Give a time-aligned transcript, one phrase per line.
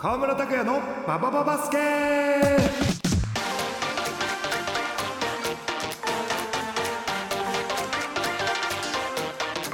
[0.00, 1.76] 川村拓也のババババスケ。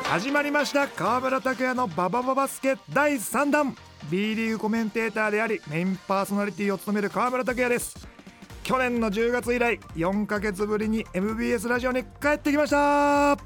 [0.03, 0.89] 始まりました。
[0.89, 3.77] 川村拓也のババババスケ第3弾。
[4.11, 7.95] B リーグコメンテーターでありメインパーソナリティを務める川村拓也です。
[8.65, 13.37] 去年の10月以来4ヶ月ぶりに MBS ラジオに帰ってきました。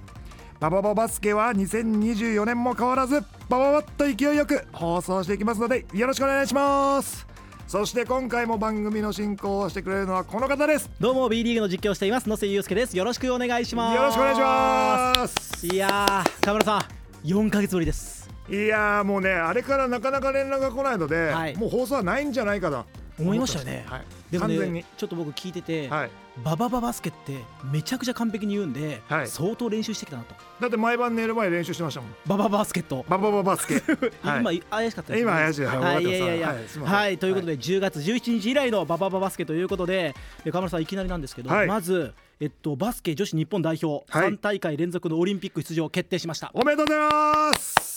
[0.58, 7.26] ババババスケは2024年も変わらずバババッと勢いよく放送していきますのでよろしくお願いします。
[7.66, 10.88] そして今回も番組の進行をしてくれるのはこの方です。
[11.00, 12.28] どうも B リーグの実況をしています。
[12.28, 12.96] 野瀬祐介です。
[12.96, 13.96] よろしくお願いします。
[13.96, 15.66] よろしくお願いします。
[15.66, 16.78] いやー河村さ
[17.24, 18.30] ん4ヶ月ぶりです。
[18.48, 21.56] いやーもうねあれからなかなか連絡が来ないので、はい。
[21.56, 22.86] もう放送はないんじゃないかな
[23.20, 23.84] 思いましたよね。
[23.86, 26.10] はい、でもねちょっと僕聞いてて、はい。
[26.44, 27.36] ババババスケって
[27.70, 29.28] めちゃくちゃ完璧に言うんで、はい。
[29.28, 30.34] 相当練習してきたなと。
[30.60, 32.14] だって毎晩寝る前練習してましたもん。
[32.26, 33.04] バババスケット。
[33.08, 33.74] ババババスケ。
[34.22, 34.56] はい。
[34.56, 35.30] 今怪しかったですね。
[35.30, 35.64] 今怪しい。
[35.64, 36.56] はいはい、やいやいや。
[36.84, 41.66] はいということで、10月17日以来のババババスケということでで河村さんいきなりなんですけど、はい。
[41.66, 44.28] まずえっとバスケ女子日本代表、はい。
[44.30, 46.50] 3大会連続のオリンピック出場決定しました。
[46.54, 47.08] おめでとうござい
[47.52, 47.89] ます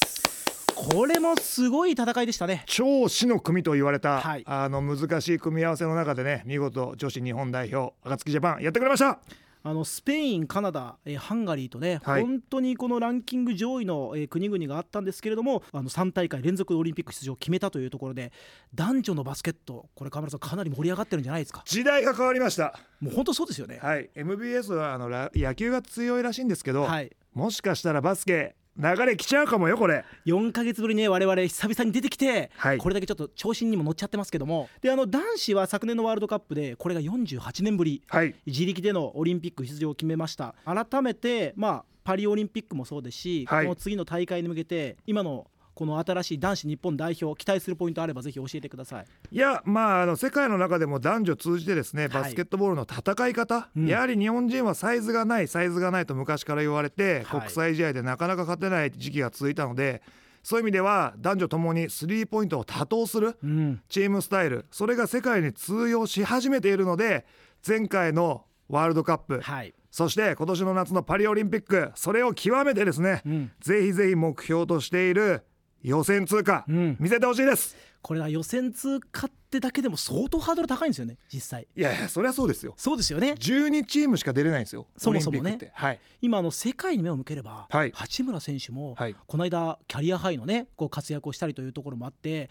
[0.91, 2.63] これもすごい戦いでしたね。
[2.67, 4.43] 超死の組と言われた、はい。
[4.45, 9.19] あの難しい組み合わせの中でね見事女子日本代表暁ジャパンやってくれました。
[9.65, 12.21] あのスペイン、カナダ、えーハンガリーとね、はい。
[12.21, 18.33] 本当にこのランキング上位の、えー国々があったんですけれどもあの3大会連続でオリンピック出場を決めたというところで
[18.75, 21.61] 男女のバスケットこれ河村さんかなり盛り上がってるんじゃないですか？
[21.65, 22.77] 時代が変わりました。
[22.99, 23.79] もう本当そうですよね。
[23.81, 24.09] はい。
[24.15, 27.15] MBS はあのら野球が強いらしいんですけど、はい。
[27.33, 30.03] もしかしたらバスケ流れ来ちゃうかもよこれ。
[30.25, 32.77] 4ヶ月ぶりにね我々久々に出てきて、はい。
[32.77, 34.69] これだけちょっと調子にも乗っちゃってますけども。
[34.81, 38.01] であの男子は昨年のワールドカップでこれが48年ぶり。
[38.07, 38.35] はい。
[38.45, 40.55] 自力でのオリンピック出場を決めました。
[40.65, 43.65] 改めてまあパリオリンピックもそうですし、はい。
[43.65, 49.05] この次の大会に向けて今のこの新しい男子日本代表期待するポイントあればぜひ教えてください。
[49.31, 53.87] いやまああの世界の中でも男女通じてですねバスケットボールの戦い方、うん。
[53.87, 57.41] やはり日本人はサイズがないサイズがないと昔から言われて、はい。
[57.41, 60.01] 国際試合でなかなか勝てない時期が続いたので
[60.43, 63.81] そういう意味では男女ともにスリーポイントを多投するうん。
[63.89, 67.25] チームスタイルそれが世界に通用し始めているので
[67.65, 73.51] 前回のワールドカップ、はい、そして今年の夏のパリオリンピックそれを極めてですね、うん。
[73.61, 75.43] ぜひぜひ目標としている
[75.83, 76.97] 予選通過、うん。
[76.99, 77.75] 見せてほしいです。
[78.01, 81.67] これは予選通過ってだけでも相当ハードル高いんですよね実際。
[81.75, 82.73] いやいやそりゃそうですよ。
[82.77, 83.35] そうですよね。
[83.39, 85.71] 12チームしか出れないんですよそもそもね。
[85.73, 85.99] はい。
[86.21, 87.91] 今あの世界に目を向ければ、はい。
[87.93, 89.15] 八村選手も、はい。
[89.25, 92.49] この間キャリアハイのねこう活躍をしたりというところもあって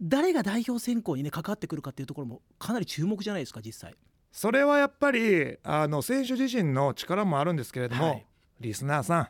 [0.00, 3.94] 誰が代表選考にね関わってくるかっていうところもかなり注目じゃないですか実際。
[4.32, 8.26] それはやっぱりあの選手自身の力もあるんですけれども、はい。
[8.60, 9.28] リスナーさん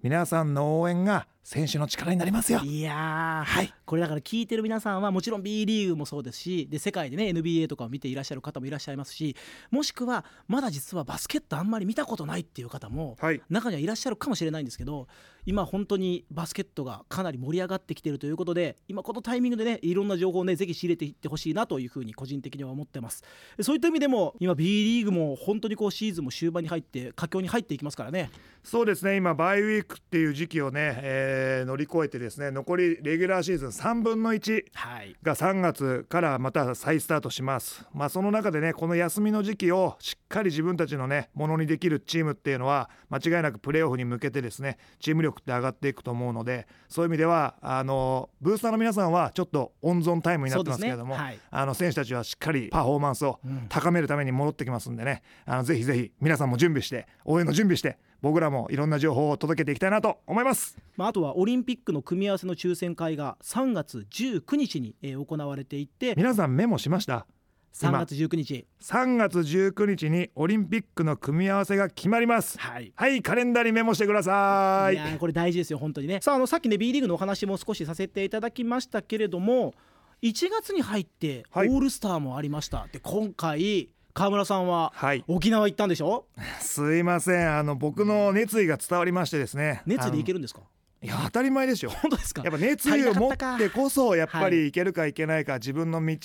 [0.00, 2.60] 皆さんの応援が選手の力になりますよ。
[2.62, 9.34] いやー、これだから聞いてる皆さんはもちろん B リーグもそうですしで世界でね NBA とかを見ていらっしゃる方もいらっしゃいますし
[9.70, 13.40] もしくはまだ実はバスケットあんまり見たことないっていう方もはい。
[13.48, 15.08] 中にはいらっしゃるかもしれないんですけど
[15.46, 23.24] 今本当にバスケットがかなり盛り上がってきているということで今このタイミングでねいろんな情報をねぜひ仕入れていってほしいなというふうに個人的には思ってます。
[23.62, 28.30] そういった意味でも今 B リーグも本当にこうシーズンも終盤に入って佳境に入っていきますからね。
[28.62, 29.16] そうですね。
[29.16, 35.16] 今バイウィークっていう時期をね、えー乗り越えてですね残りレギュラーシーズン3分の1はい。
[35.22, 37.84] が3月からまた再スタートします。
[37.92, 51.40] まあその中でねこの休みの時期をしっかり自分たちのねものにできるチームっていうのは間違いなくプレーオフに向けてですねチーム力って上がっていくと思うのでそういう意味ではあのブースターの皆さんはちょっと温存タイムになってますけれども、そうですね。
[51.50, 53.66] あの選手たちはしっかりパフォーマンスをうん。
[53.68, 60.76] 高めるために戻ってきますんでねあのぜひぜひ皆さんも準備して応援の準備して僕らもいろんな情報を届けていきたいなと思います。
[60.96, 67.26] まあ、あとはオリンピックの組み合わせの抽選会が3月19日に、えー行われていて皆さんメモしました
[67.74, 68.66] ？3月19日。
[68.82, 72.58] 3月19日にオリンピックの組み合わせが決まります。
[72.58, 72.92] はい。
[72.96, 74.94] はいカレンダーにメモしてください。
[74.94, 76.18] いやーこれ大事ですよ本当にね。
[76.22, 79.74] さああのさっきね B リーグのお話も少しさせていただきましたけれども
[80.22, 81.68] 1月に入ってオはい。
[81.68, 85.22] ールスターもありました、で今回川村さんははい。
[85.28, 86.26] 沖縄行ったんでしょ？
[86.60, 87.56] すいません。
[87.56, 89.80] あの僕の熱意が伝わりましてですね。
[89.86, 90.62] 熱意でいけるるんですか？
[91.00, 91.92] いや当たり前ですよ。
[91.92, 92.42] 本当ですか？
[92.42, 96.18] やっぱ熱意を持ってこそやっぱはりいけるかいけないか自分の道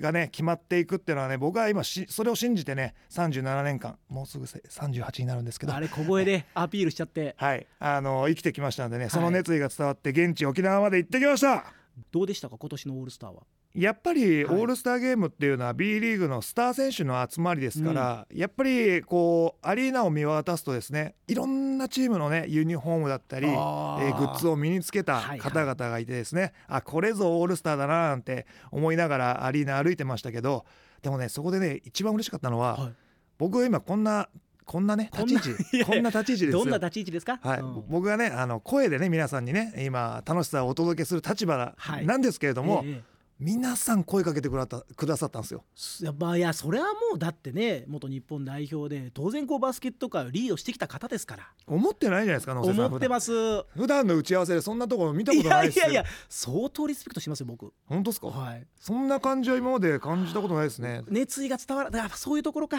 [0.00, 5.74] がね決まっていくっていうのはね僕は今しそれを信じてね37年間もうすぐせ38になるんですけど。
[5.74, 7.36] あれ小声でアピールしちゃって。
[7.38, 7.64] はい。
[7.78, 9.34] あの生きてきましたんでねそのはい。
[9.34, 11.64] 熱意が伝わって現地沖縄まで行ってきました。
[12.10, 12.58] どうでしたか？
[12.58, 13.44] 今年のオールスターは
[13.76, 14.62] やっぱりオはい。
[14.62, 24.10] ールスターゲームっていうのは B リーグのスター選手の集まりですから、やっぱりこうアリーナを見渡すとですねいろんんなチームのねユニフォームだったり、えあー。
[24.14, 25.38] ーグッズを身につけたはいはい。
[25.40, 30.64] 方々がいてですね、あこれぞオールスターだななんて思いながらアリーナ歩いてましたけど
[31.02, 32.92] でもねそこでね一番嬉しかったのは、はい。
[33.38, 34.28] 僕は今こんな
[34.64, 36.58] こんなね立ち位置 こんな立ち位置ですよ。
[36.60, 37.38] どんな立ち位置ですか？
[37.42, 37.84] はい、うん。
[37.88, 42.06] 僕がねあの声でね皆さんにね今楽しさをお届けする立場はい。
[42.06, 45.62] なんですけれども、ええ皆さん声かけてくたくださったんですよ。
[46.00, 51.48] やっぱいやそれはもうだってね元日本代表で当然こうバスケット界をリードしてきた方ですから。
[51.66, 52.86] 思ってないじゃないですか野瀬さん。
[52.86, 53.32] 思ってます。
[53.76, 55.84] 普段の打ち合わせでそんなところ見たこいとないですよ。
[55.84, 57.70] やいやいや相当リスペクトしますよ僕。
[57.84, 58.66] 本当ですか、はい。
[58.80, 61.02] そんな感じは今まで感じたことないですね。
[61.08, 62.78] 熱意が伝わらやっぱそういうところか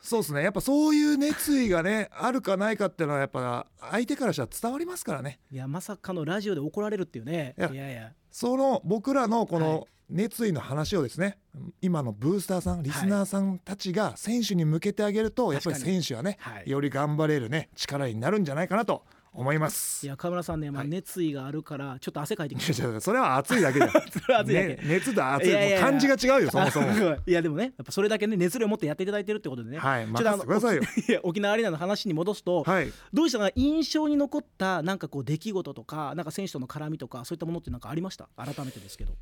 [0.00, 0.42] そうですね。
[0.42, 5.40] やっぱそういう熱意がねあるかないかっていうのはやっぱ相手からしたら伝わりますからね。
[5.50, 7.54] いやまさかのラジオで怒られるっていうね。
[7.58, 8.12] いやいやいや。
[8.30, 9.64] その僕らのこはい。
[9.64, 11.36] の熱意の話をですね、
[11.82, 16.70] 今のブースターさんリスナーさんたちが選手に向けてあげると、やっぱり選手はね、はい。
[16.70, 20.04] より頑張れるね力になるんじゃないかなと思います。
[20.04, 20.88] いや河村さんね、まあ、はい。
[20.90, 23.98] 熱意があるからちょっと汗かいてきいてや いやそれは熱いだけじゃんそ
[24.28, 24.66] れは熱いだけ。
[24.68, 25.80] ね、熱と熱いいやいやいや。
[25.80, 26.88] もう漢字が違うよそもそも。
[27.26, 30.82] いやでもねやっぱそれだけね熱量を持ってやっていただいてるってことでね、はいちょっとくださいよ。
[31.22, 32.92] 沖縄アリーナの話に戻すと、はい。
[33.12, 38.28] どうでしたか印象に残ったなんかこう出来事とかなんか選手との絡みとかそういったものってなんかありました？
[38.36, 39.12] 改めてですけど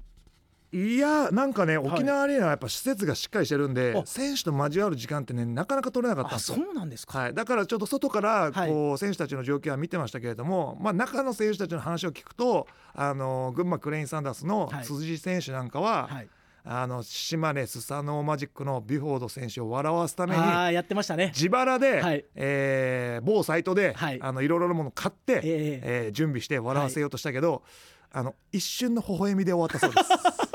[0.76, 8.70] いやなんかねい沖縄アリーナはやっぱ施設がしっかりしてるんで、あ選手と交わる時間ってねなかなか取れなかったそうなんですか、はい、だからちょっと外からはい。
[8.70, 14.84] こう選手たちの状況は見てましたけれども、まあ、中の選手たちの話を聞くとあの群馬クレインサンダースのはい。
[14.84, 16.28] 辻選手なんかは、はい、
[16.64, 20.43] あの島根スサノーマジックのビュフォード選手を笑わすために
[20.75, 21.32] やってましたね。
[21.34, 22.25] 自腹で、はい。
[22.34, 24.19] えー某サイトで、はい。
[24.20, 25.43] あのいろいろなものを買って、ええ
[25.84, 27.62] えー準備して笑わせようとしたけど、
[28.11, 30.11] あの一瞬の微笑みで終わったそうです。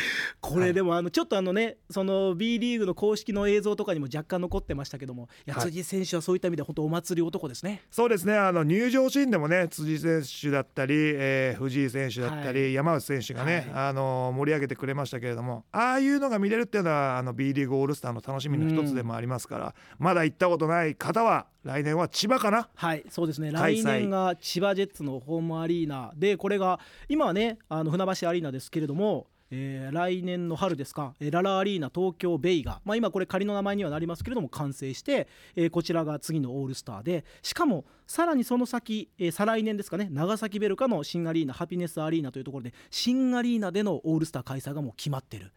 [0.40, 5.64] これでもあのちょっとあのねその B リーグの公式の映像とかにも若干残ってましたけどもいやはい。
[5.64, 7.82] 辻選手はそういった意味で本当お祭り男ですね。
[7.90, 8.36] そうですね。
[8.36, 12.72] あの入場シーンでもね辻選手だったり、えー藤井選手だったり、はい。
[12.74, 22.68] 山内選手がね、あの盛り上げてくれましたけれどもああいうのが見れるっていうのはあの B リーグオールスターの楽しみの一つでもありますから、まだ行ったことない方は来年は千葉かな？
[22.74, 23.50] はいそうですね。
[23.50, 26.78] 来年が千葉ジェッツのホームアリーナでこれが
[27.08, 40.08] 今はねあの船橋アリーナですけれどもえー来年の春ですか、えーララアリーナ東京ベイが、まあ、今これ仮の名前にはなりますけれども完成して、えーこちらが次のオールスターでしかもさらにその先、えー再来年ですかね？
[40.10, 45.52] 長崎ベルカの新アリーナハピネスアリーナというところで新アリーナでのオールスター開催がもう決まってる。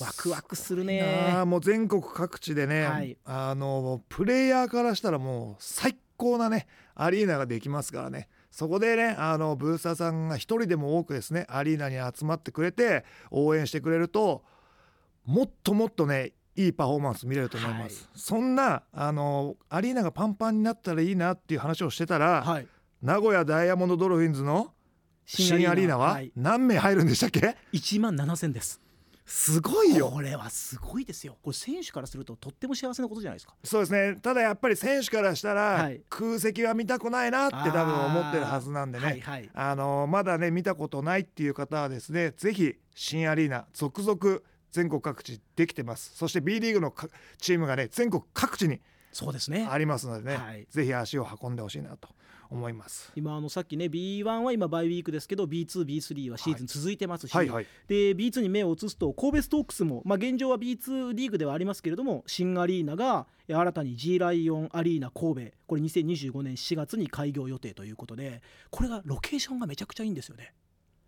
[0.00, 3.18] ワクワクするあねーもう全国各地でね、はい。
[3.26, 14.44] あのプレイヤーからしたらもう最高なねアリーナができますからねそこでねあのブースターさんが一人でも多くですねアリーナに集まってくれて応援してくれると
[15.24, 22.66] もっともっとねいいパフォーマンス見れると思います、そんなあのアリーナがパンパンになったらいいなっていう話をしてたら、はい。
[23.02, 24.72] 名古屋ダイヤモンドドルフィンズの
[25.24, 26.30] 新アリーナははい。
[26.36, 28.82] 何名入るんでしたっけ？1万7000です
[29.24, 30.10] すごいよ。
[30.10, 31.38] これはすごいですよ。
[31.42, 33.54] これ選手からするととっても幸せなことじゃないですか。
[33.64, 34.16] そうですね。
[34.20, 36.00] ただやっぱり選手からしたら、はい。
[36.08, 39.50] 空席は見たくないなって多分思ってるはずなんでね、はいはい。
[39.54, 44.40] あのまだね見たことないっていう方はですねぜひ新アリーナ続々
[44.70, 46.12] 全国各地できてます。
[46.16, 47.08] そして B リーグのか
[47.38, 48.80] チームがね全国各地に
[49.12, 49.68] そうですね。
[49.70, 50.66] ありますのでね、はい。
[50.70, 52.08] ぜひ足を運んでほしいなと
[52.50, 53.12] 思います。
[53.14, 57.66] 今あのさっきね B1 は今バイウィークですけど B2B3 はシーズン続いてますし、はいはい。
[57.88, 68.40] で B2 に目を移すと神戸ストークスも、まあ、現状は B2 リーグではありますけれども新アリーナがえ新たに G ライオンアリーナ神戸これ2025年4月に開業予定ということで
[68.70, 70.54] これがロケーションがめちゃくちゃいいんですよね。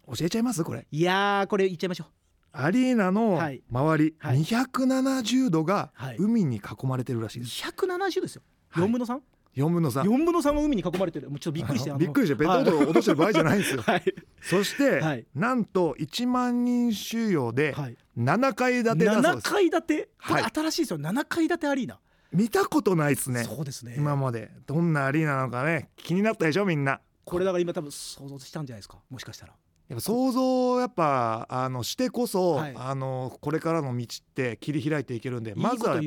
[0.06, 0.62] 教えちゃいます？
[0.62, 0.86] これ。
[0.90, 2.23] いやーこれいっちゃいましょう
[2.56, 3.62] アリーナのはい。
[3.70, 4.40] 周り、はい。
[4.42, 6.16] 270度がはい。
[6.18, 8.42] 海に囲まれてるらしいです、270ですよ。
[8.70, 8.84] はい。
[8.84, 9.20] 4分の 3?4
[9.56, 11.30] 4分の3分の3が海に囲まれてる。
[11.30, 13.82] もうちょっとびっくりしてびっくりしてペットボトル落としてる場合じゃないんですよ。
[13.86, 14.14] はい。
[14.40, 15.26] そして、はい。
[15.34, 17.96] なんと1万人収容ではい。
[18.18, 20.08] 7階建てだそう7です、階建て？
[20.26, 20.52] これはい。
[20.52, 20.98] 新しいですよ。
[20.98, 22.00] 7階建てアリーナ。
[22.32, 23.44] 見たことないですね。
[23.44, 23.94] そうですね。
[23.96, 24.50] 今まで。
[24.66, 27.00] どんなアリーナなのかね気になったでしょみんな。
[27.24, 28.98] これだから今多分想像したんじゃないですか。
[29.08, 29.54] もしかしたら
[29.88, 32.74] やっぱ想像やっぱあのしてこそ、はい。
[32.76, 36.00] あのこれからの道って切り開いていけるんでまずは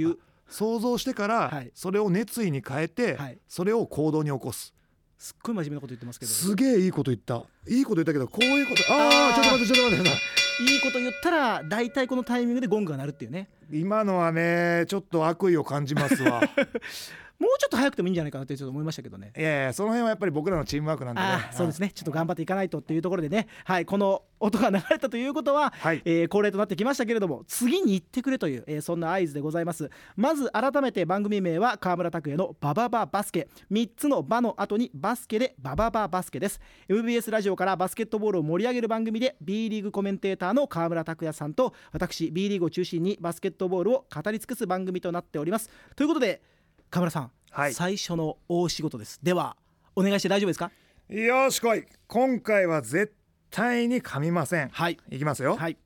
[0.50, 1.72] 想像してから、はい。
[1.74, 3.38] それを熱意に変えて、はい。
[3.48, 4.74] それを行動に起こす。
[5.18, 6.32] すっごい真面目なこと言ってますけど。
[6.32, 7.44] すげえいいこと言った。
[7.68, 10.38] いいこと言ったけどこういうことああちょっと待ってちょっと待って。
[10.60, 13.50] いいこと言ったら大体このタイミングでゴングが鳴るっていうね。
[13.72, 16.42] 今のはねちょっと悪意を感じますわ
[17.40, 19.32] もうちょっと早くてもいいんじゃないかなってちょっと思いましたけどね。
[19.38, 21.28] いやいやその辺はやっぱり僕らのチームワークなんでね。
[21.52, 21.92] そうですね。
[21.94, 23.48] ちょっと頑張っていかないとっていうところでね。
[23.64, 26.02] はいこの音が流れたということは、はい。
[26.06, 29.90] えー恒例となってきましたけれども次に行ってくれという、えーそんな合図でございます。
[30.16, 33.48] まず改めて番組名は川村拓也のババババスケ。
[33.72, 36.60] 3つのバの後にバスケでババババスケです。
[36.90, 45.70] MBS ラジオからバスケットボールを盛り上げる番組で B リーグコメンテーターの川村拓也さんと私 B リーグを中心にバスケットボールを語り尽くす番組となっております。
[45.96, 46.42] ということで
[46.90, 47.74] 川村さん、はい。
[47.74, 49.20] 最初の大仕事です。
[49.22, 49.58] では
[49.96, 50.72] お願いして大丈夫ですか？
[51.10, 51.86] よし来い。
[52.08, 53.14] 今回は絶
[53.50, 54.70] 対に噛みません。
[54.70, 54.98] はい。
[55.10, 55.78] いきますよ、はい。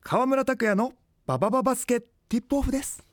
[0.00, 0.94] 川村拓也の
[1.26, 3.04] ババババスケティップオフです